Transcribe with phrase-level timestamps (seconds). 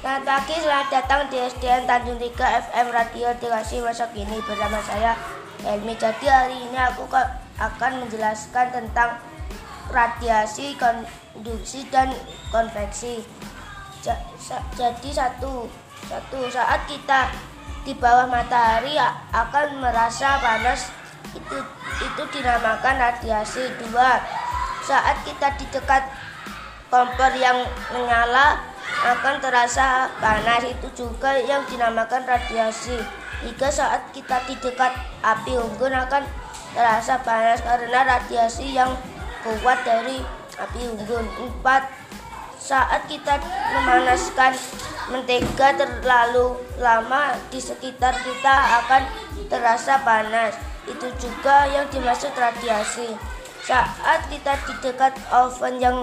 [0.00, 2.32] Selamat pagi, selamat datang di SDN Tanjung 3
[2.72, 5.12] FM Radio Dikasih Masa Kini bersama saya
[5.60, 5.92] Helmi.
[5.92, 9.20] Jadi hari ini aku ka- akan menjelaskan tentang
[9.92, 12.08] radiasi, konduksi dan
[12.48, 13.20] konveksi.
[14.72, 15.68] Jadi satu,
[16.08, 17.28] satu saat kita
[17.84, 18.96] di bawah matahari
[19.36, 20.88] akan merasa panas
[21.36, 21.60] itu
[22.00, 23.68] itu dinamakan radiasi.
[23.76, 24.16] Dua,
[24.80, 26.08] saat kita di dekat
[26.90, 28.58] kompor yang menyala
[29.00, 32.98] akan terasa panas itu juga yang dinamakan radiasi.
[33.40, 34.92] Tiga saat kita di dekat
[35.24, 36.26] api unggun akan
[36.76, 38.92] terasa panas karena radiasi yang
[39.40, 40.20] kuat dari
[40.60, 41.24] api unggun.
[41.40, 41.88] Empat
[42.60, 43.40] saat kita
[43.72, 44.52] memanaskan
[45.08, 49.02] mentega terlalu lama di sekitar kita akan
[49.48, 50.52] terasa panas.
[50.84, 53.16] Itu juga yang dimaksud radiasi.
[53.64, 55.98] Saat kita di dekat oven yang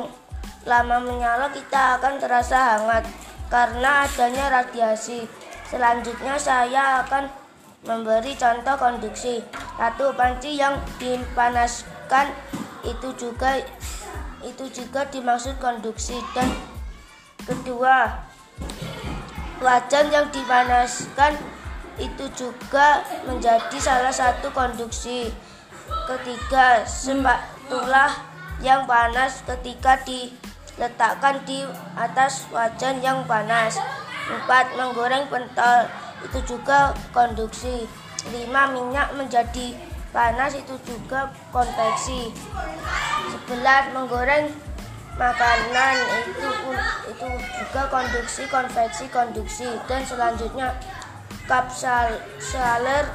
[0.67, 3.07] lama menyala kita akan terasa hangat
[3.47, 5.23] karena adanya radiasi.
[5.67, 7.31] Selanjutnya saya akan
[7.87, 9.39] memberi contoh konduksi.
[9.79, 12.35] Satu panci yang dipanaskan
[12.83, 13.63] itu juga
[14.43, 16.47] itu juga dimaksud konduksi dan
[17.43, 18.27] kedua
[19.59, 21.33] wajan yang dipanaskan
[21.97, 25.33] itu juga menjadi salah satu konduksi.
[26.05, 28.11] Ketiga, spatula
[28.61, 29.97] yang panas ketika
[30.77, 31.65] diletakkan di
[31.97, 33.81] atas wajan yang panas.
[34.29, 35.89] Empat, menggoreng pentol
[36.21, 37.89] itu juga konduksi.
[38.29, 39.73] Lima, minyak menjadi
[40.13, 42.29] panas itu juga konveksi.
[43.33, 44.53] Sebelas, menggoreng
[45.17, 45.95] makanan
[46.29, 46.49] itu
[47.09, 50.77] itu juga konduksi, konveksi, konduksi dan selanjutnya
[51.49, 53.07] kapsaler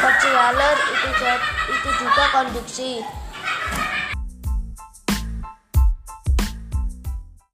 [0.00, 1.10] kapsaler itu
[1.68, 2.90] itu juga konduksi